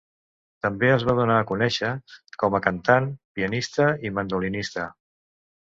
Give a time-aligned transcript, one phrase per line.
[0.65, 1.91] També es va donar a conèixer
[2.45, 4.91] com a cantant, pianista i mandolinista.